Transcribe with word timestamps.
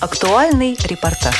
Актуальный 0.00 0.78
репортаж. 0.84 1.34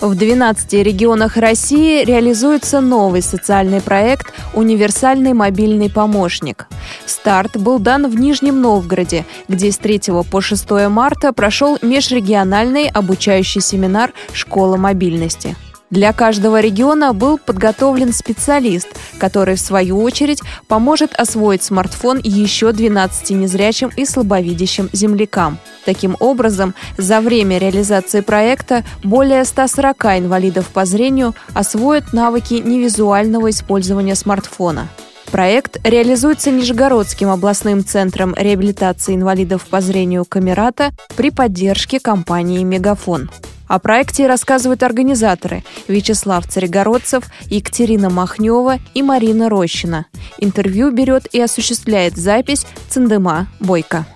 В 0.00 0.14
12 0.14 0.74
регионах 0.74 1.36
России 1.36 2.04
реализуется 2.04 2.80
новый 2.80 3.20
социальный 3.20 3.80
проект 3.80 4.32
«Универсальный 4.54 5.32
мобильный 5.32 5.90
помощник». 5.90 6.68
Старт 7.04 7.56
был 7.56 7.80
дан 7.80 8.08
в 8.08 8.14
Нижнем 8.14 8.60
Новгороде, 8.60 9.24
где 9.48 9.72
с 9.72 9.78
3 9.78 10.02
по 10.30 10.40
6 10.40 10.70
марта 10.88 11.32
прошел 11.32 11.78
межрегиональный 11.82 12.88
обучающий 12.88 13.60
семинар 13.60 14.12
«Школа 14.32 14.76
мобильности». 14.76 15.56
Для 15.90 16.12
каждого 16.12 16.60
региона 16.60 17.12
был 17.12 17.38
подготовлен 17.38 18.12
специалист, 18.12 18.88
который, 19.18 19.54
в 19.54 19.60
свою 19.60 20.02
очередь, 20.02 20.42
поможет 20.66 21.14
освоить 21.14 21.62
смартфон 21.62 22.20
еще 22.22 22.72
12 22.72 23.30
незрячим 23.30 23.90
и 23.96 24.04
слабовидящим 24.04 24.90
землякам. 24.92 25.58
Таким 25.84 26.16
образом, 26.18 26.74
за 26.98 27.20
время 27.20 27.58
реализации 27.58 28.20
проекта 28.20 28.84
более 29.04 29.44
140 29.44 30.04
инвалидов 30.18 30.66
по 30.72 30.84
зрению 30.84 31.34
освоят 31.54 32.12
навыки 32.12 32.54
невизуального 32.54 33.50
использования 33.50 34.16
смартфона. 34.16 34.88
Проект 35.30 35.78
реализуется 35.84 36.50
Нижегородским 36.50 37.30
областным 37.30 37.84
центром 37.84 38.34
реабилитации 38.36 39.14
инвалидов 39.14 39.66
по 39.68 39.80
зрению 39.80 40.24
Камерата 40.24 40.90
при 41.16 41.30
поддержке 41.30 42.00
компании 42.00 42.64
«Мегафон». 42.64 43.30
О 43.68 43.80
проекте 43.80 44.28
рассказывают 44.28 44.84
организаторы 44.84 45.64
Вячеслав 45.88 46.46
Царегородцев, 46.46 47.24
Екатерина 47.46 48.10
Махнева 48.10 48.78
и 48.94 49.02
Марина 49.02 49.48
Рощина. 49.48 50.06
Интервью 50.38 50.92
берет 50.92 51.26
и 51.32 51.40
осуществляет 51.40 52.16
запись 52.16 52.64
Цендема 52.88 53.48
Бойко. 53.58 54.06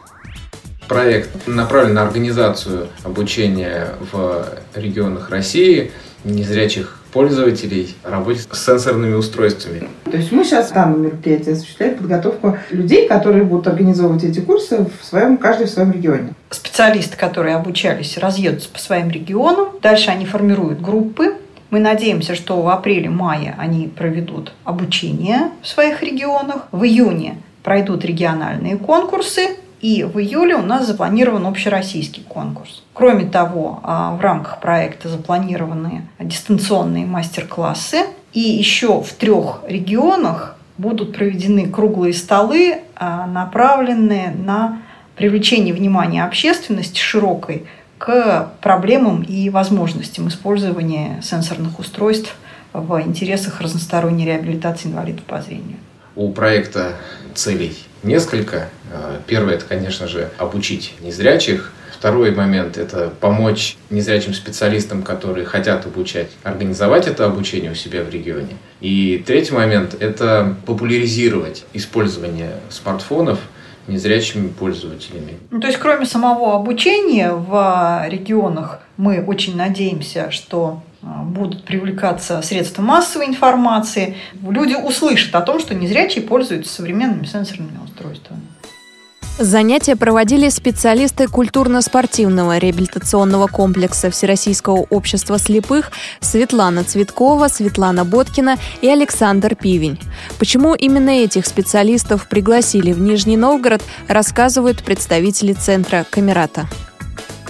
Проект 0.86 1.48
направлен 1.48 1.94
на 1.94 2.02
организацию 2.02 2.88
обучения 3.02 3.88
в 4.12 4.46
регионах 4.76 5.30
России 5.30 5.90
незрячих 6.24 7.00
пользователей 7.12 7.96
работе 8.04 8.40
с 8.52 8.64
сенсорными 8.64 9.14
устройствами. 9.14 9.88
То 10.04 10.16
есть 10.16 10.30
мы 10.30 10.44
сейчас 10.44 10.70
в 10.70 10.74
данном 10.74 11.02
мероприятии 11.02 11.52
осуществляем 11.52 11.96
подготовку 11.96 12.56
людей, 12.70 13.08
которые 13.08 13.42
будут 13.42 13.66
организовывать 13.66 14.22
эти 14.22 14.38
курсы 14.40 14.86
в 15.00 15.04
своем, 15.04 15.38
каждый 15.38 15.66
в 15.66 15.70
своем 15.70 15.90
регионе. 15.90 16.34
Специалисты, 16.50 17.16
которые 17.16 17.56
обучались, 17.56 18.18
разъедутся 18.18 18.68
по 18.68 18.78
своим 18.78 19.10
регионам. 19.10 19.68
Дальше 19.80 20.10
они 20.10 20.26
формируют 20.26 20.80
группы. 20.80 21.36
Мы 21.70 21.78
надеемся, 21.78 22.34
что 22.34 22.60
в 22.60 22.68
апреле-мае 22.68 23.54
они 23.56 23.86
проведут 23.86 24.52
обучение 24.64 25.50
в 25.62 25.68
своих 25.68 26.02
регионах. 26.02 26.66
В 26.72 26.82
июне 26.84 27.38
пройдут 27.62 28.04
региональные 28.04 28.76
конкурсы, 28.76 29.56
и 29.80 30.02
в 30.04 30.18
июле 30.18 30.56
у 30.56 30.62
нас 30.62 30.86
запланирован 30.86 31.46
общероссийский 31.46 32.22
конкурс. 32.22 32.82
Кроме 32.92 33.24
того, 33.24 33.80
а, 33.82 34.14
в 34.14 34.20
рамках 34.20 34.60
проекта 34.60 35.08
запланированы 35.08 36.06
дистанционные 36.18 37.06
мастер-классы. 37.06 38.06
И 38.32 38.40
еще 38.40 39.00
в 39.00 39.12
трех 39.14 39.62
регионах 39.66 40.56
будут 40.78 41.16
проведены 41.16 41.68
круглые 41.68 42.12
столы, 42.12 42.82
а, 42.94 43.26
направленные 43.26 44.30
на 44.30 44.82
привлечение 45.16 45.74
внимания 45.74 46.24
общественности 46.24 47.00
широкой 47.00 47.66
к 47.98 48.52
проблемам 48.62 49.22
и 49.22 49.50
возможностям 49.50 50.28
использования 50.28 51.20
сенсорных 51.22 51.78
устройств 51.78 52.34
в 52.72 53.00
интересах 53.02 53.60
разносторонней 53.60 54.24
реабилитации 54.24 54.88
инвалидов 54.88 55.24
по 55.24 55.40
зрению. 55.42 55.76
У 56.16 56.32
проекта 56.32 56.96
целей 57.34 57.76
несколько. 58.02 58.68
А, 58.92 59.20
первое– 59.26 59.54
это, 59.56 59.64
конечно 59.66 60.08
же, 60.08 60.30
обучить 60.38 60.94
незрячих 61.00 61.72
Второй 62.00 62.30
момент– 62.30 62.76
это 62.78 63.12
помочь 63.20 63.76
незрячим 63.90 64.32
специалистам, 64.32 65.02
которые 65.02 65.44
хотят 65.44 65.84
обучать, 65.84 66.30
организовать 66.42 67.06
это 67.06 67.26
обучение 67.26 67.72
у 67.72 67.74
себя 67.74 68.02
в 68.02 68.08
регионе. 68.08 68.56
И 68.80 69.22
третий 69.26 69.52
момент– 69.52 69.94
это 70.00 70.56
популяризировать 70.64 71.66
использование 71.74 72.52
смартфонов 72.70 73.38
незрячими 73.90 74.48
пользователями. 74.48 75.38
Ну, 75.50 75.60
то 75.60 75.66
есть, 75.66 75.78
кроме 75.78 76.06
самого 76.06 76.54
обучения 76.54 77.32
в 77.32 78.04
регионах, 78.08 78.80
мы 78.96 79.22
очень 79.22 79.56
надеемся, 79.56 80.30
что 80.30 80.82
а, 81.02 81.22
будут 81.22 81.64
привлекаться 81.64 82.42
средства 82.42 82.82
массовой 82.82 83.26
информации, 83.26 84.16
люди 84.42 84.74
услышат 84.74 85.34
о 85.34 85.40
том, 85.40 85.58
что 85.58 85.74
незрячие 85.74 86.22
пользуются 86.22 86.72
современными 86.72 87.24
сенсорными 87.24 87.78
устройствами. 87.82 88.39
Занятия 89.42 89.96
проводили 89.96 90.50
специалисты 90.50 91.26
культурно-спортивного 91.26 92.58
реабилитационного 92.58 93.46
комплекса 93.46 94.10
Всероссийского 94.10 94.86
общества 94.90 95.38
слепых 95.38 95.92
Светлана 96.20 96.84
Цветкова, 96.84 97.48
Светлана 97.48 98.04
Боткина 98.04 98.58
и 98.82 98.88
Александр 98.88 99.54
Пивень. 99.54 99.98
Почему 100.38 100.74
именно 100.74 101.08
этих 101.08 101.46
специалистов 101.46 102.28
пригласили 102.28 102.92
в 102.92 103.00
Нижний 103.00 103.38
Новгород, 103.38 103.80
рассказывают 104.08 104.82
представители 104.82 105.54
центра 105.54 106.04
Камерата. 106.10 106.68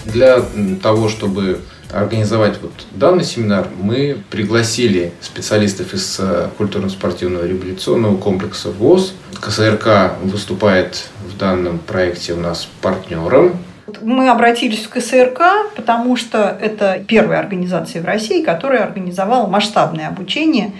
Для 0.04 0.44
того, 0.80 1.08
чтобы 1.08 1.60
организовать 1.92 2.60
вот 2.60 2.72
данный 2.92 3.24
семинар, 3.24 3.68
мы 3.80 4.18
пригласили 4.30 5.12
специалистов 5.20 5.94
из 5.94 6.18
э, 6.18 6.48
культурно-спортивного 6.56 7.46
реабилитационного 7.46 8.16
комплекса 8.16 8.70
ВОЗ. 8.70 9.14
КСРК 9.40 10.12
выступает 10.22 11.08
в 11.26 11.36
данном 11.36 11.78
проекте 11.78 12.34
у 12.34 12.36
нас 12.36 12.68
партнером. 12.80 13.56
Мы 14.02 14.28
обратились 14.28 14.84
в 14.84 14.88
КСРК, 14.88 15.72
потому 15.74 16.16
что 16.16 16.56
это 16.60 17.02
первая 17.06 17.40
организация 17.40 18.02
в 18.02 18.04
России, 18.04 18.42
которая 18.42 18.84
организовала 18.84 19.46
масштабное 19.46 20.08
обучение 20.08 20.72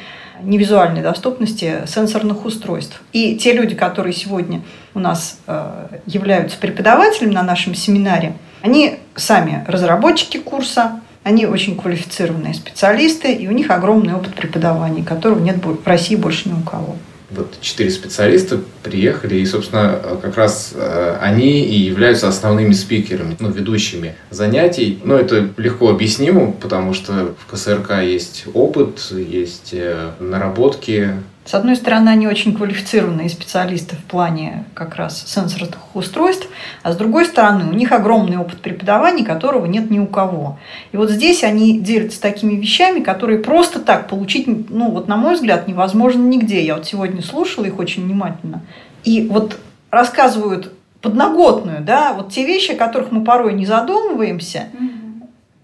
невизуальной 0.43 1.03
доступности 1.03 1.83
сенсорных 1.87 2.45
устройств. 2.45 3.03
И 3.13 3.37
те 3.37 3.53
люди, 3.53 3.75
которые 3.75 4.13
сегодня 4.13 4.63
у 4.95 4.99
нас 4.99 5.39
э, 5.47 5.99
являются 6.07 6.59
преподавателями 6.59 7.35
на 7.35 7.43
нашем 7.43 7.75
семинаре, 7.75 8.35
они 8.63 8.99
сами 9.17 9.65
разработчики 9.69 10.39
курса, 10.39 11.01
они 11.23 11.47
очень 11.47 11.77
квалифицированные 11.77 12.55
специалисты, 12.55 13.33
и 13.33 13.47
у 13.47 13.53
них 13.53 13.71
огромный 13.71 14.15
опыт 14.15 14.35
преподавания, 14.35 15.05
которого 15.05 15.39
нет 15.39 15.57
в 15.65 15.87
России 15.87 16.17
больше 16.17 16.49
ни 16.49 16.55
у 16.55 16.63
кого. 16.63 16.97
Вот 17.31 17.61
четыре 17.61 17.91
специалиста 17.91 18.61
приехали, 18.83 19.37
и, 19.37 19.47
собственно, 19.47 20.01
как 20.21 20.37
раз 20.37 20.73
э, 20.75 21.17
они 21.21 21.65
и 21.65 21.79
являются 21.79 22.27
основными 22.27 22.73
спикерами, 22.73 23.37
ну, 23.39 23.51
ведущими 23.51 24.17
занятий. 24.31 24.99
Но 25.05 25.17
это 25.17 25.49
легко 25.57 25.91
объяснимо, 25.91 26.51
потому 26.51 26.93
что 26.93 27.37
в 27.39 27.53
КСРК 27.53 28.03
есть 28.03 28.47
опыт, 28.53 29.13
есть 29.13 29.71
э, 29.73 30.11
наработки, 30.19 31.11
с 31.45 31.55
одной 31.55 31.75
стороны, 31.75 32.11
они 32.11 32.29
очень 32.29 32.55
квалифицированные 32.55 33.29
специалисты 33.29 33.97
в 33.97 34.05
плане 34.05 34.65
как 34.75 34.97
раз 34.97 35.25
сенсорных 35.27 35.79
устройств, 35.95 36.47
а 36.83 36.93
с 36.93 36.97
другой 36.97 37.25
стороны, 37.25 37.65
у 37.65 37.73
них 37.73 37.93
огромный 37.93 38.37
опыт 38.37 38.61
преподавания, 38.61 39.25
которого 39.25 39.65
нет 39.67 39.91
ни 39.91 39.99
у 39.99 40.07
кого. 40.07 40.59
И 40.93 40.97
вот 40.97 41.11
здесь 41.11 41.43
они 41.43 41.81
делятся 41.81 42.21
такими 42.21 42.55
вещами, 42.55 43.01
которые 43.01 43.39
просто 43.39 43.81
так 43.81 44.07
получить, 44.07 44.47
ну 44.71 44.91
вот 44.91 45.09
на 45.09 45.17
мой 45.17 45.35
взгляд, 45.35 45.67
невозможно 45.67 46.21
нигде. 46.21 46.65
Я 46.65 46.77
вот 46.77 46.87
сегодня 46.87 47.23
слушала 47.23 47.65
их 47.65 47.79
очень 47.79 48.05
внимательно. 48.05 48.61
И 49.03 49.27
вот 49.27 49.59
рассказывают 49.91 50.73
подноготную, 51.01 51.81
да, 51.81 52.13
вот 52.13 52.31
те 52.31 52.45
вещи, 52.45 52.73
о 52.73 52.77
которых 52.77 53.11
мы 53.11 53.25
порой 53.25 53.55
не 53.55 53.65
задумываемся, 53.65 54.67
mm-hmm 54.73 54.90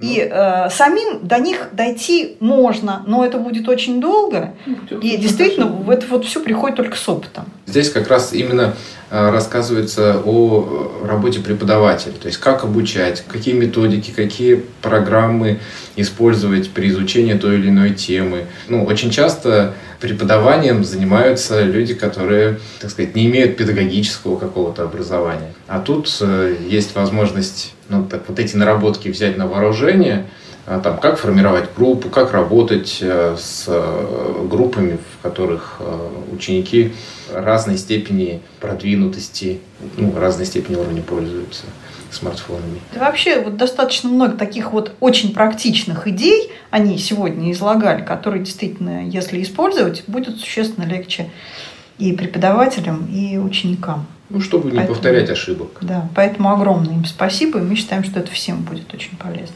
и 0.01 0.29
э, 0.31 0.69
самим 0.71 1.27
до 1.27 1.39
них 1.39 1.71
дойти 1.73 2.37
можно, 2.41 3.03
но 3.07 3.25
это 3.25 3.39
будет 3.39 3.69
очень 3.69 4.01
долго. 4.01 4.55
Ну, 4.67 4.99
и 5.01 5.17
действительно, 5.17 5.67
в 5.67 5.89
это 5.89 6.07
вот 6.07 6.27
все 6.27 6.41
приходит 6.41 6.77
только 6.77 6.97
с 6.97 7.09
опытом. 7.09 7.47
Здесь 7.67 7.91
как 7.91 8.09
раз 8.09 8.33
именно 8.33 8.77
э, 9.11 9.31
рассказывается 9.31 10.23
о 10.25 11.03
работе 11.05 11.41
преподавателя, 11.41 12.13
то 12.13 12.27
есть 12.27 12.39
как 12.39 12.63
обучать, 12.63 13.25
какие 13.27 13.55
методики, 13.55 14.13
какие 14.13 14.63
программы 14.83 15.59
использовать 15.97 16.71
при 16.71 16.89
изучении 16.89 17.35
той 17.35 17.57
или 17.57 17.69
иной 17.69 17.91
темы. 17.91 18.47
Ну, 18.69 18.85
очень 18.85 19.11
часто 19.11 19.75
преподаванием 20.01 20.85
занимаются 20.85 21.63
люди, 21.63 21.95
которые, 21.95 22.61
так 22.81 22.91
сказать, 22.91 23.17
не 23.17 23.27
имеют 23.27 23.57
педагогического 23.57 24.39
какого-то 24.39 24.85
образования. 24.85 25.53
А 25.67 25.81
тут 25.81 26.17
э, 26.21 26.57
есть 26.69 26.95
возможность 26.95 27.75
ну, 27.89 28.05
так, 28.05 28.23
вот 28.29 28.39
эти 28.39 28.57
наработки 28.57 29.09
взять 29.09 29.37
на 29.37 29.47
вооружение, 29.47 30.19
а, 30.19 30.46
там, 30.67 30.99
как 30.99 31.19
формировать 31.19 31.69
группу, 31.77 32.09
как 32.09 32.33
работать 32.33 32.99
э, 33.01 33.37
с 33.39 33.65
э, 33.69 34.47
группами, 34.51 34.99
в 35.19 35.23
которых 35.23 35.81
ученики 36.33 36.93
разной 37.33 37.79
степени 37.79 38.41
продвинутости, 38.61 39.61
ну, 39.97 40.13
разной 40.19 40.47
степени 40.47 40.77
уровня 40.77 41.03
пользуются 41.03 41.65
смартфонами. 42.11 42.81
Да 42.95 43.01
вообще 43.01 43.41
вот 43.41 43.57
достаточно 43.57 44.09
много 44.09 44.37
таких 44.37 44.73
вот 44.73 44.93
очень 45.01 45.35
практичных 45.35 46.07
идей 46.09 46.51
они 46.71 46.99
сегодня 46.99 47.53
излагали, 47.53 48.03
которые 48.03 48.45
действительно, 48.45 49.07
если 49.07 49.43
использовать, 49.43 50.05
будет 50.07 50.39
существенно 50.39 50.85
легче 50.85 51.31
и 51.99 52.13
преподавателям, 52.13 53.07
и 53.07 53.39
ученикам. 53.39 54.07
Ну, 54.29 54.41
чтобы 54.41 54.71
не 54.71 54.77
Поэтому- 54.77 54.95
повторять 54.95 55.31
ошибок. 55.31 55.79
Да, 55.81 56.09
поэтому 56.15 56.53
огромное 56.53 56.95
им 56.95 57.05
спасибо, 57.05 57.61
и 57.61 57.63
мы 57.63 57.77
считаем, 57.77 58.03
что 58.03 58.19
это 58.21 58.31
всем 58.33 58.63
будет 58.63 58.93
очень 58.93 59.17
полезно. 59.17 59.55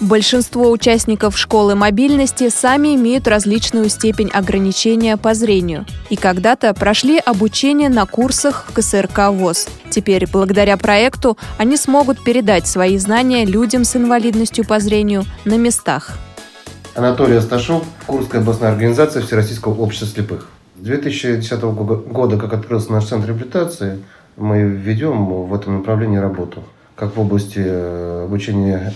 Большинство 0.00 0.70
участников 0.70 1.36
школы 1.36 1.74
мобильности 1.74 2.50
сами 2.50 2.94
имеют 2.94 3.26
различную 3.26 3.88
степень 3.88 4.30
ограничения 4.32 5.16
по 5.16 5.34
зрению 5.34 5.86
и 6.08 6.14
когда-то 6.14 6.72
прошли 6.72 7.18
обучение 7.18 7.88
на 7.88 8.06
курсах 8.06 8.66
в 8.68 8.74
КСРК 8.74 9.30
ВОЗ. 9.32 9.66
Теперь, 9.90 10.28
благодаря 10.30 10.76
проекту, 10.76 11.36
они 11.56 11.76
смогут 11.76 12.22
передать 12.22 12.68
свои 12.68 12.96
знания 12.98 13.44
людям 13.44 13.82
с 13.82 13.96
инвалидностью 13.96 14.64
по 14.64 14.78
зрению 14.78 15.24
на 15.44 15.58
местах. 15.58 16.16
Анатолий 16.94 17.36
Асташов, 17.36 17.82
Курская 18.06 18.40
областная 18.40 18.70
организация 18.70 19.22
Всероссийского 19.22 19.74
общества 19.82 20.06
слепых. 20.06 20.48
С 20.80 20.84
2010 20.84 21.60
го- 21.72 21.96
года, 21.96 22.36
как 22.36 22.52
открылся 22.52 22.92
наш 22.92 23.06
центр 23.06 23.30
реабилитации, 23.30 23.98
мы 24.36 24.62
ведем 24.62 25.24
в 25.48 25.52
этом 25.52 25.78
направлении 25.78 26.18
работу. 26.18 26.62
Как 26.94 27.16
в 27.16 27.20
области 27.20 27.60
э, 27.64 28.24
обучения 28.26 28.92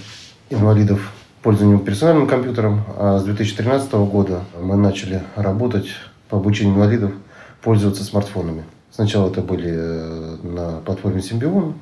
инвалидов 0.53 1.13
пользованию 1.43 1.79
персональным 1.79 2.27
компьютером, 2.27 2.85
а 2.97 3.19
с 3.19 3.25
2013 3.25 3.93
года 3.93 4.43
мы 4.61 4.77
начали 4.77 5.23
работать 5.35 5.89
по 6.29 6.39
обучению 6.39 6.75
инвалидов 6.75 7.13
пользоваться 7.63 8.05
смартфонами. 8.05 8.65
Сначала 8.91 9.31
это 9.31 9.41
были 9.41 9.71
э, 9.73 10.37
на 10.43 10.81
платформе 10.85 11.23
Симбион, 11.23 11.75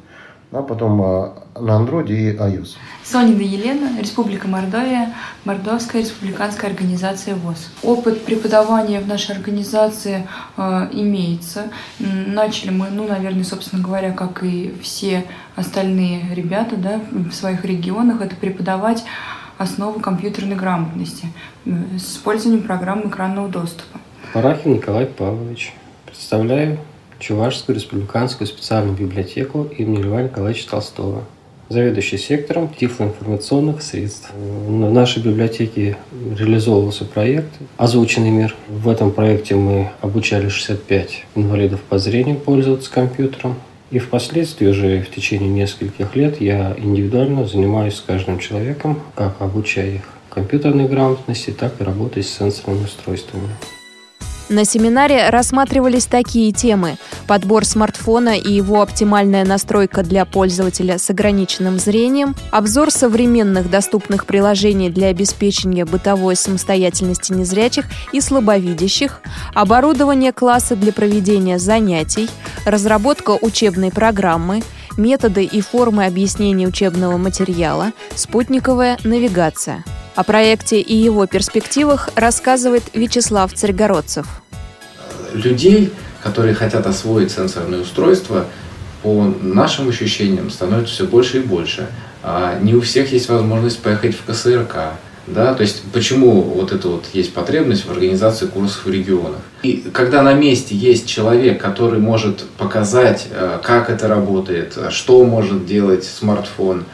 а 0.52 0.62
потом 0.62 1.00
э, 1.00 1.30
на 1.60 1.78
Android 1.78 2.08
и 2.08 2.36
iOS. 2.36 2.76
Сонина 3.04 3.40
Елена, 3.40 4.00
Республика 4.00 4.48
Мордовия, 4.48 5.14
Мордовская 5.44 6.02
республиканская 6.02 6.70
организация 6.70 7.36
ВОЗ. 7.36 7.70
Опыт 7.82 8.24
преподавания 8.24 9.00
в 9.00 9.06
нашей 9.06 9.36
организации 9.36 10.26
э, 10.56 10.88
имеется. 10.92 11.70
Начали 11.98 12.70
мы, 12.70 12.88
ну, 12.90 13.06
наверное, 13.06 13.44
собственно 13.44 13.82
говоря, 13.82 14.12
как 14.12 14.42
и 14.42 14.74
все 14.82 15.24
остальные 15.54 16.34
ребята 16.34 16.76
да, 16.76 17.00
в 17.10 17.32
своих 17.32 17.64
регионах, 17.64 18.20
это 18.20 18.34
преподавать 18.34 19.04
основы 19.56 20.00
компьютерной 20.00 20.56
грамотности 20.56 21.28
э, 21.64 21.70
с 21.96 22.16
использованием 22.16 22.64
программ 22.64 23.08
экранного 23.08 23.48
доступа. 23.48 24.00
Парахин 24.32 24.74
Николай 24.74 25.06
Павлович. 25.06 25.74
Представляю 26.06 26.78
Чувашскую 27.20 27.76
республиканскую 27.76 28.46
специальную 28.46 28.96
библиотеку 28.96 29.68
имени 29.76 30.02
Льва 30.02 30.22
Николаевича 30.22 30.70
Толстого. 30.70 31.24
Заведующий 31.68 32.16
сектором 32.16 32.72
тифлоинформационных 32.72 33.82
средств. 33.82 34.32
В 34.34 34.90
нашей 34.90 35.22
библиотеке 35.22 35.98
реализовывался 36.36 37.04
проект 37.04 37.50
«Озвученный 37.76 38.30
мир». 38.30 38.56
В 38.68 38.88
этом 38.88 39.12
проекте 39.12 39.54
мы 39.54 39.90
обучали 40.00 40.48
65 40.48 41.26
инвалидов 41.34 41.80
по 41.82 41.98
зрению 41.98 42.36
пользоваться 42.36 42.90
компьютером. 42.90 43.56
И 43.90 43.98
впоследствии 43.98 44.66
уже 44.66 45.02
в 45.02 45.14
течение 45.14 45.50
нескольких 45.50 46.16
лет 46.16 46.40
я 46.40 46.74
индивидуально 46.78 47.46
занимаюсь 47.46 47.96
с 47.96 48.00
каждым 48.00 48.38
человеком, 48.38 48.98
как 49.14 49.36
обучая 49.40 49.96
их 49.96 50.02
компьютерной 50.30 50.88
грамотности, 50.88 51.50
так 51.50 51.80
и 51.80 51.84
работой 51.84 52.22
с 52.22 52.30
сенсорными 52.30 52.84
устройствами. 52.84 53.50
На 54.50 54.64
семинаре 54.64 55.30
рассматривались 55.30 56.06
такие 56.06 56.50
темы– 56.50 56.98
подбор 57.28 57.64
смартфона 57.64 58.36
и 58.36 58.52
его 58.52 58.82
оптимальная 58.82 59.44
настройка 59.44 60.02
для 60.02 60.24
пользователя 60.24 60.98
с 60.98 61.08
ограниченным 61.08 61.78
зрением, 61.78 62.34
обзор 62.50 62.90
современных 62.90 63.70
доступных 63.70 64.26
приложений 64.26 64.90
для 64.90 65.06
обеспечения 65.06 65.84
бытовой 65.84 66.34
самостоятельности 66.34 67.32
незрячих 67.32 67.84
и 68.10 68.20
слабовидящих, 68.20 69.20
оборудование 69.54 70.32
класса 70.32 70.74
для 70.74 70.92
проведения 70.92 71.60
занятий, 71.60 72.28
разработка 72.66 73.38
учебной 73.40 73.92
программы, 73.92 74.64
методы 74.96 75.44
и 75.44 75.60
формы 75.60 76.06
объяснения 76.06 76.66
учебного 76.66 77.16
материала, 77.18 77.92
спутниковая 78.16 78.98
навигация. 79.04 79.84
О 80.16 80.24
проекте 80.24 80.80
и 80.80 80.96
его 80.96 81.26
перспективах 81.26 82.08
рассказывает 82.16 82.82
Вячеслав 82.94 83.52
Царьгородцев. 83.54 84.39
Людей, 85.34 85.92
которые 86.22 86.54
хотят 86.54 86.86
освоить 86.86 87.30
сенсорные 87.30 87.80
устройства, 87.80 88.46
по 89.02 89.34
нашим 89.40 89.88
ощущениям, 89.88 90.50
становится 90.50 90.94
все 90.94 91.06
больше 91.06 91.38
и 91.38 91.40
больше. 91.40 91.86
А 92.22 92.58
не 92.60 92.74
у 92.74 92.80
всех 92.82 93.12
есть 93.12 93.28
возможность 93.28 93.80
поехать 93.80 94.14
в 94.14 94.24
КСРК. 94.24 94.94
Да, 95.26 95.54
то 95.54 95.62
есть 95.62 95.82
почему 95.92 96.40
вот 96.42 96.72
это 96.72 96.88
вот 96.88 97.04
есть 97.12 97.32
потребность 97.32 97.86
в 97.86 97.90
организации 97.90 98.46
курсов 98.46 98.84
в 98.84 98.90
регионах. 98.90 99.38
И 99.62 99.84
когда 99.92 100.22
на 100.22 100.32
месте 100.32 100.74
есть 100.74 101.06
человек, 101.06 101.60
который 101.60 102.00
может 102.00 102.44
показать, 102.58 103.28
э, 103.30 103.58
как 103.62 103.90
это 103.90 104.08
работает, 104.08 104.76
что 104.90 105.24
может 105.24 105.66
делать 105.66 106.04
смартфон, 106.04 106.84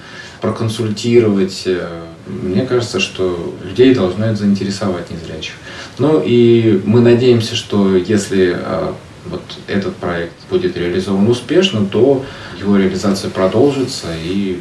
проконсультировать, 0.40 1.62
э, 1.66 2.02
мне 2.26 2.66
кажется, 2.66 3.00
что 3.00 3.54
людей 3.64 3.94
должно 3.94 4.26
это 4.26 4.36
заинтересовать 4.36 5.10
незрячих. 5.10 5.54
Ну 5.98 6.22
и 6.24 6.80
мы 6.84 7.00
надеемся, 7.00 7.54
что 7.54 7.96
если 7.96 8.56
э, 8.58 8.92
вот 9.26 9.42
этот 9.66 9.96
проект 9.96 10.34
будет 10.50 10.76
реализован 10.76 11.28
успешно, 11.28 11.84
то 11.86 12.24
его 12.58 12.76
реализация 12.76 13.30
продолжится 13.30 14.08
и, 14.24 14.60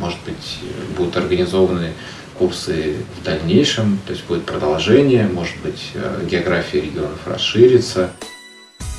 может 0.00 0.18
быть, 0.24 0.58
будут 0.96 1.16
организованы 1.16 1.92
курсы 2.38 2.96
в 3.20 3.24
дальнейшем, 3.24 3.98
то 4.06 4.12
есть 4.12 4.24
будет 4.26 4.44
продолжение, 4.44 5.28
может 5.28 5.56
быть, 5.62 5.90
э, 5.94 6.24
география 6.28 6.80
регионов 6.80 7.18
расширится. 7.26 8.10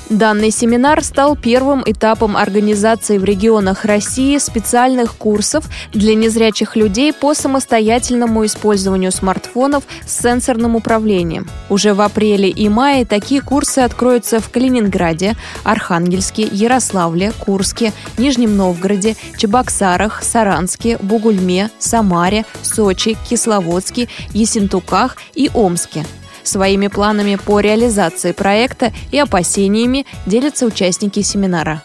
Данный 0.09 0.51
семинар 0.51 1.03
стал 1.03 1.35
первым 1.35 1.81
этапом 1.83 2.37
организации 2.37 3.17
в 3.17 3.23
регионах 3.23 3.85
России 3.85 4.37
специальных 4.37 5.15
курсов 5.15 5.67
для 5.93 6.13
незрячих 6.13 6.75
людей 6.75 7.11
по 7.11 7.33
самостоятельному 7.33 8.45
использованию 8.45 9.11
смартфонов 9.11 9.83
с 10.05 10.21
сенсорным 10.21 10.75
управлением. 10.75 11.47
Уже 11.69 11.95
в 11.95 12.01
апреле 12.01 12.49
и 12.49 12.69
мае 12.69 13.03
такие 13.03 13.41
курсы 13.41 13.79
откроются 13.79 14.39
в 14.39 14.49
Калининграде, 14.51 15.35
Архангельске, 15.63 16.43
Ярославле, 16.51 17.31
Курске, 17.39 17.91
Нижнем 18.19 18.55
Новгороде, 18.55 19.15
Чебоксарах, 19.37 20.21
Саранске, 20.21 20.99
Бугульме, 21.01 21.71
Самаре, 21.79 22.45
Сочи, 22.61 23.17
Кисловодске, 23.27 24.07
Ессентуках 24.33 25.17
и 25.33 25.49
Омске. 25.55 26.05
Своими 26.45 26.87
планами 26.89 27.37
по 27.43 27.59
реализации 27.59 28.31
проекта 28.31 28.91
и 29.11 29.17
опасениями 29.17 30.05
делятся 30.27 30.67
участники 30.67 31.21
семинара. 31.21 31.81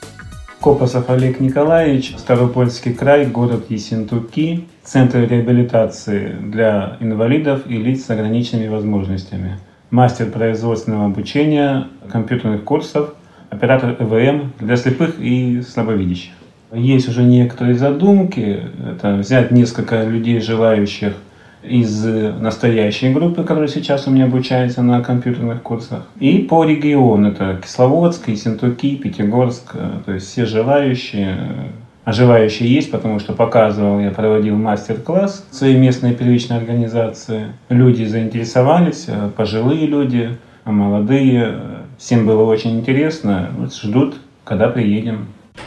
Копосов 0.61 1.09
Олег 1.09 1.41
Николаевич, 1.41 2.15
Ставропольский 2.19 2.93
край, 2.93 3.25
город 3.25 3.65
Ессентуки, 3.71 4.67
Центр 4.85 5.21
реабилитации 5.21 6.37
для 6.43 6.99
инвалидов 7.01 7.63
и 7.67 7.79
лиц 7.79 8.05
с 8.05 8.11
ограниченными 8.11 8.69
возможностями. 8.69 9.59
Мастер 9.91 10.27
производственного 10.31 11.07
обучения, 11.07 11.89
компьютерных 12.13 12.63
курсов, 12.63 13.15
оператор 13.49 13.97
ЭВМ 13.99 14.53
для 14.61 14.77
слепых 14.77 15.19
и 15.19 15.63
слабовидящих. 15.63 16.33
Есть 16.75 17.09
уже 17.09 17.23
некоторые 17.23 17.77
задумки. 17.77 18.61
Это 18.93 19.15
взять 19.15 19.51
несколько 19.53 20.05
людей, 20.05 20.39
желающих 20.41 21.15
из 21.63 22.05
настоящей 22.05 23.13
группы, 23.13 23.45
которая 23.45 23.69
сейчас 23.69 24.07
у 24.07 24.11
меня 24.11 24.25
обучается 24.25 24.83
на 24.83 25.03
компьютерных 25.03 25.63
курсах. 25.63 26.07
И 26.19 26.39
по 26.39 26.65
региону, 26.65 27.29
это 27.29 27.59
Кисловодск, 27.63 28.29
Ессентуки, 28.29 28.97
Пятигорск, 28.97 29.73
э, 29.75 29.91
то 30.05 30.13
есть 30.13 30.29
все 30.29 30.47
желающие. 30.47 31.73
А 32.05 32.13
желающие 32.13 32.73
есть, 32.73 32.91
потому 32.91 33.19
что 33.19 33.35
показывал, 33.35 34.01
я 34.01 34.11
проводил 34.11 34.57
мастер-класс 34.57 35.47
в 35.51 35.55
своей 35.55 35.77
местной 35.77 36.15
первичной 36.15 36.57
организации. 36.57 37.53
Люди 37.69 38.05
заинтересовались, 38.05 39.05
э, 39.09 39.31
пожилые 39.37 39.87
люди, 39.87 40.39
а 40.65 40.73
молодые. 40.73 41.59
Всем 41.99 42.27
было 42.27 42.45
очень 42.45 42.79
интересно. 42.81 43.51
Вот 43.59 43.75
ждут, 43.75 44.17
когда 44.45 44.69
приедем. 44.69 45.27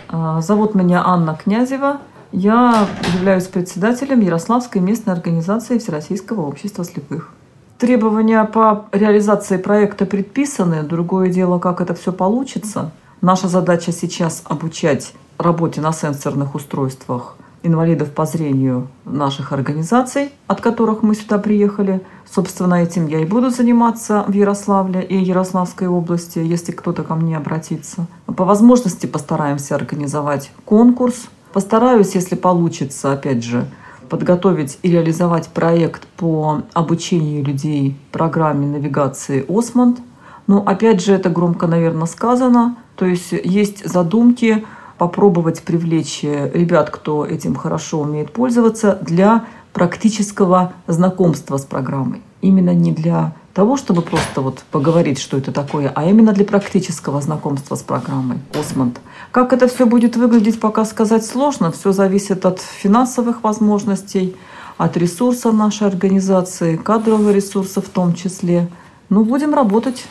А, 0.09 0.41
Зовут 0.41 0.73
меня 0.73 1.03
Анна 1.05 1.35
Князева. 1.35 1.97
Я 2.35 2.87
являюсь 3.13 3.45
председателем 3.45 4.19
Ярославской 4.19 4.81
местной 4.81 5.13
организации 5.13 5.77
Всероссийского 5.77 6.41
общества 6.41 6.83
слепых. 6.83 7.29
Требования 7.77 8.43
по 8.45 8.85
реализации 8.91 9.57
проекта 9.57 10.07
предписаны. 10.07 10.81
Другое 10.81 11.29
дело, 11.29 11.59
как 11.59 11.79
это 11.79 11.93
все 11.93 12.11
получится. 12.11 12.89
Наша 13.21 13.47
задача 13.47 13.91
сейчас 13.91 14.41
обучать 14.45 15.13
работе 15.37 15.79
на 15.79 15.93
сенсорных 15.93 16.55
устройствах 16.55 17.37
инвалидов 17.61 18.09
по 18.09 18.25
зрению 18.25 18.87
наших 19.05 19.53
организаций, 19.53 20.31
от 20.47 20.59
которых 20.59 21.03
мы 21.03 21.13
сюда 21.13 21.37
приехали. 21.37 22.01
Собственно, 22.29 22.81
этим 22.81 23.05
я 23.05 23.19
и 23.19 23.25
буду 23.25 23.51
заниматься 23.51 24.25
в 24.27 24.33
Ярославле 24.33 25.03
и 25.03 25.15
Ярославской 25.15 25.87
области, 25.87 26.39
если 26.39 26.71
кто-то 26.71 27.03
ко 27.03 27.13
мне 27.13 27.37
обратится. 27.37 28.07
По 28.25 28.43
возможности 28.43 29.05
постараемся 29.05 29.75
организовать 29.75 30.51
конкурс. 30.65 31.27
Постараюсь, 31.53 32.15
если 32.15 32.35
получится, 32.35 33.13
опять 33.13 33.43
же, 33.43 33.67
подготовить 34.09 34.79
и 34.81 34.89
реализовать 34.91 35.49
проект 35.49 36.07
по 36.17 36.63
обучению 36.73 37.43
людей 37.43 37.95
программе 38.11 38.67
навигации 38.67 39.45
«Осмонд». 39.47 39.99
Но 40.47 40.63
опять 40.65 41.01
же, 41.01 41.13
это 41.13 41.29
громко, 41.29 41.67
наверное, 41.67 42.07
сказано. 42.07 42.75
То 42.95 43.05
есть 43.05 43.31
есть 43.31 43.85
задумки 43.87 44.65
попробовать 44.97 45.61
привлечь 45.63 46.23
ребят, 46.23 46.89
кто 46.89 47.25
этим 47.25 47.55
хорошо 47.55 48.01
умеет 48.01 48.33
пользоваться, 48.33 48.97
для 49.01 49.45
практического 49.73 50.73
знакомства 50.87 51.57
с 51.57 51.65
программой. 51.65 52.21
Именно 52.41 52.73
не 52.73 52.91
для 52.91 53.33
того, 53.53 53.77
чтобы 53.77 54.01
просто 54.01 54.41
вот 54.41 54.63
поговорить, 54.71 55.19
что 55.19 55.37
это 55.37 55.51
такое, 55.51 55.91
а 55.93 56.05
именно 56.05 56.33
для 56.33 56.45
практического 56.45 57.21
знакомства 57.21 57.75
с 57.75 57.83
программой 57.83 58.39
Осмонд. 58.59 58.99
Как 59.31 59.53
это 59.53 59.67
все 59.67 59.85
будет 59.85 60.15
выглядеть, 60.15 60.59
пока 60.59 60.85
сказать 60.85 61.25
сложно. 61.25 61.71
Все 61.71 61.91
зависит 61.91 62.45
от 62.45 62.59
финансовых 62.59 63.43
возможностей, 63.43 64.35
от 64.77 64.97
ресурсов 64.97 65.53
нашей 65.53 65.87
организации, 65.87 66.77
кадрового 66.77 67.31
ресурса 67.31 67.81
в 67.81 67.89
том 67.89 68.15
числе. 68.15 68.67
Ну, 69.09 69.23
будем 69.23 69.53
работать. 69.53 70.05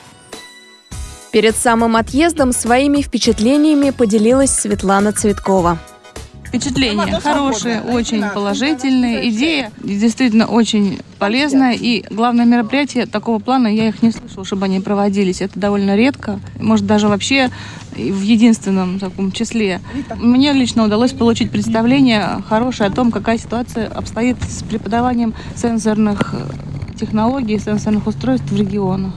Перед 1.32 1.56
самым 1.56 1.96
отъездом 1.96 2.52
своими 2.52 3.00
впечатлениями 3.00 3.90
поделилась 3.90 4.50
Светлана 4.50 5.12
Цветкова. 5.12 5.78
Впечатления 6.52 7.18
хорошие, 7.18 7.80
очень 7.80 8.22
положительные. 8.28 9.30
Идея 9.30 9.72
действительно 9.82 10.44
очень 10.46 11.00
полезная. 11.18 11.72
И 11.72 12.04
главное 12.10 12.44
мероприятие 12.44 13.06
такого 13.06 13.38
плана, 13.38 13.68
я 13.68 13.88
их 13.88 14.02
не 14.02 14.10
слышала, 14.10 14.44
чтобы 14.44 14.66
они 14.66 14.80
проводились. 14.80 15.40
Это 15.40 15.58
довольно 15.58 15.96
редко. 15.96 16.40
Может, 16.60 16.84
даже 16.84 17.08
вообще 17.08 17.48
в 17.92 18.20
единственном 18.20 18.98
таком 18.98 19.32
числе. 19.32 19.80
Мне 20.16 20.52
лично 20.52 20.84
удалось 20.84 21.12
получить 21.12 21.50
представление 21.50 22.42
хорошее 22.46 22.90
о 22.90 22.92
том, 22.92 23.10
какая 23.10 23.38
ситуация 23.38 23.86
обстоит 23.88 24.36
с 24.42 24.62
преподаванием 24.62 25.32
сенсорных 25.56 26.34
технологий, 27.00 27.58
сенсорных 27.58 28.06
устройств 28.06 28.50
в 28.50 28.56
регионах. 28.58 29.14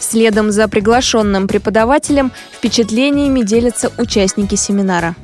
Следом 0.00 0.50
за 0.50 0.68
приглашенным 0.68 1.48
преподавателем 1.48 2.30
впечатлениями 2.52 3.42
делятся 3.42 3.90
участники 3.96 4.54
семинара. 4.56 5.16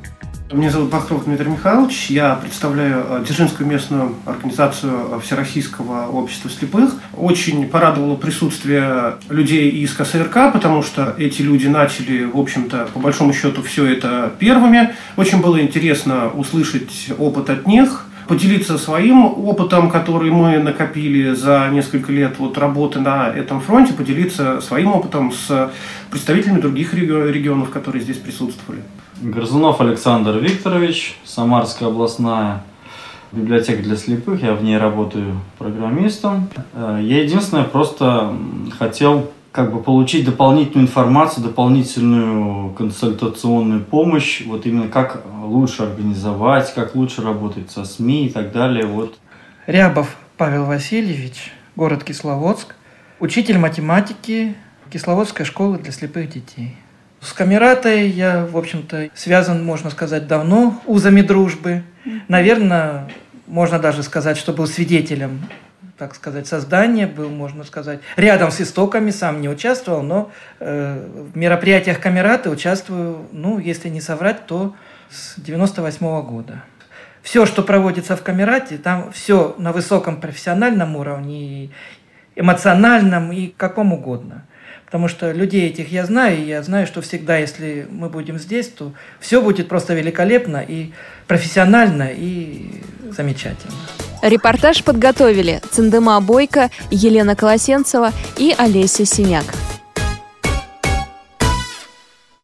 Меня 0.53 0.71
зовут 0.71 0.91
Бахров 0.91 1.25
Дмитрий 1.25 1.51
Михайлович. 1.51 2.07
Я 2.09 2.37
представляю 2.37 3.05
э, 3.09 3.25
Дзержинскую 3.27 3.69
местную 3.69 4.15
организацию 4.25 4.93
э, 5.11 5.21
Всероссийского 5.21 6.07
общества 6.07 6.49
слепых. 6.49 6.95
Очень 7.17 7.67
порадовало 7.67 8.15
присутствие 8.15 9.17
людей 9.29 9.69
из 9.71 9.93
КСРК, 9.93 10.53
потому 10.53 10.85
что 10.85 11.17
эти 11.19 11.43
люди 11.43 11.67
начали, 11.67 12.23
в 12.23 12.39
общем-то, 12.39 12.89
по 12.95 13.01
большому 13.01 13.33
счету, 13.33 13.61
все 13.63 13.87
это 13.87 14.33
первыми. 14.39 14.95
Очень 15.17 15.41
было 15.41 15.61
интересно 15.61 16.29
услышать 16.29 17.11
опыт 17.19 17.51
от 17.51 17.67
них, 17.67 18.07
поделиться 18.29 18.79
своим 18.79 19.25
опытом, 19.25 19.91
который 19.91 20.31
мы 20.31 20.59
накопили 20.59 21.35
за 21.35 21.69
несколько 21.73 22.13
лет 22.13 22.37
вот 22.39 22.57
работы 22.57 23.01
на 23.01 23.31
этом 23.31 23.61
фронте, 23.61 23.95
поделиться 23.95 24.61
своим 24.61 24.93
опытом 24.93 25.33
с 25.33 25.73
представителями 26.09 26.61
других 26.61 26.95
регионов, 26.95 27.71
которые 27.71 28.01
здесь 28.01 28.19
присутствовали. 28.19 28.83
Горзунов 29.21 29.81
Александр 29.81 30.37
Викторович, 30.39 31.17
Самарская 31.25 31.89
областная 31.89 32.63
библиотека 33.33 33.83
для 33.83 33.97
слепых, 33.97 34.43
я 34.43 34.55
в 34.55 34.63
ней 34.63 34.77
работаю 34.77 35.41
программистом. 35.59 36.49
Э, 36.75 36.99
я 37.03 37.23
единственное 37.23 37.65
просто 37.65 38.33
хотел 38.79 39.31
как 39.53 39.73
бы 39.73 39.83
получить 39.83 40.27
дополнительную 40.27 40.87
информацию, 40.87 41.45
дополнительную 41.45 42.75
консультационную 42.75 43.83
помощь, 43.83 44.43
вот 44.45 44.67
именно 44.67 44.89
как 44.89 45.23
лучше 45.45 45.85
организовать, 45.85 46.75
как 46.75 46.95
лучше 46.95 47.23
работать 47.23 47.71
со 47.71 47.85
СМИ 47.85 48.27
и 48.27 48.29
так 48.29 48.53
далее. 48.53 48.85
Вот. 48.85 49.17
Рябов 49.67 50.15
Павел 50.37 50.67
Васильевич, 50.67 51.53
город 51.75 52.05
Кисловодск, 52.05 52.75
учитель 53.19 53.57
математики 53.57 54.55
Кисловодской 54.91 55.47
школы 55.47 55.79
для 55.79 55.91
слепых 55.91 56.29
детей. 56.29 56.77
С 57.27 57.33
Камератой 57.33 58.09
я, 58.09 58.47
в 58.47 58.57
общем-то, 58.57 59.11
связан, 59.15 59.65
можно 59.65 59.91
сказать, 59.91 60.29
давно 60.29 60.81
узами 60.87 61.23
дружбы. 61.23 61.83
Наверное, 62.29 63.09
можно 63.49 63.81
даже 63.81 64.05
сказать, 64.05 64.37
что 64.37 64.53
был 64.53 64.67
свидетелем 64.69 65.49
так 65.99 66.15
сказать, 66.15 66.47
создания, 66.47 67.07
был, 67.07 67.31
можно 67.31 67.65
сказать, 67.65 68.01
рядом 68.17 68.51
с 68.51 68.61
истоками, 68.61 69.11
сам 69.11 69.41
не 69.41 69.49
участвовал, 69.49 70.03
но 70.03 70.31
э, 70.61 71.31
в 71.33 71.35
мероприятиях 71.35 72.01
Камераты 72.01 72.51
участвую, 72.51 73.27
ну, 73.33 73.59
если 73.59 73.89
не 73.89 74.03
соврать, 74.03 74.45
то 74.45 74.77
с 75.09 75.41
98 75.41 76.07
-го 76.07 76.23
года. 76.23 76.63
Все, 77.23 77.47
что 77.47 77.63
проводится 77.63 78.15
в 78.15 78.23
Камерате, 78.23 78.77
там 78.77 79.11
все 79.11 79.55
на 79.57 79.73
высоком 79.73 80.21
профессиональном 80.21 80.97
уровне, 80.97 81.71
эмоциональном 82.37 83.33
и 83.33 83.47
каком 83.49 83.95
угодно. 83.95 84.45
Потому 84.87 85.09
что 85.09 85.33
людей 85.33 85.69
этих 85.69 85.91
я 85.91 86.07
знаю, 86.07 86.39
и 86.39 86.47
я 86.47 86.63
знаю, 86.63 86.87
что 86.87 87.03
всегда, 87.03 87.37
если 87.37 87.87
мы 87.91 88.09
будем 88.09 88.39
здесь, 88.39 88.69
то 88.69 88.93
все 89.21 89.43
будет 89.43 89.69
просто 89.69 89.95
великолепно 89.95 90.65
и 90.67 90.93
профессионально 91.27 92.09
и 92.13 92.83
замечательно. 93.11 93.75
Репортаж 94.23 94.83
подготовили 94.85 95.61
Цендема 95.71 96.21
Бойко, 96.21 96.71
Елена 96.91 97.37
Колосенцева 97.37 98.13
и 98.39 98.55
Олеся 98.57 99.05
Синяк. 99.05 99.45